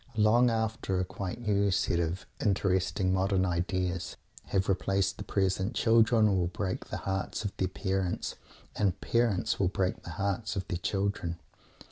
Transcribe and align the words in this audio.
Long 0.17 0.49
after 0.49 0.99
a 0.99 1.05
quite 1.05 1.41
new 1.41 1.69
set 1.69 1.99
of 1.99 2.25
"interesting 2.43 3.13
modern 3.13 3.45
ideas" 3.45 4.17
have 4.45 4.67
replaced 4.67 5.19
the 5.19 5.23
present, 5.23 5.75
children 5.75 6.35
will 6.35 6.47
break 6.47 6.85
the 6.87 6.97
hearts 7.05 7.45
of 7.45 7.55
their 7.57 7.67
parents, 7.67 8.33
and 8.75 8.99
parents 8.99 9.59
will 9.59 9.67
break 9.67 10.01
the 10.01 10.09
hearts 10.17 10.55
of 10.55 10.67
their 10.69 10.79
children. 10.79 11.37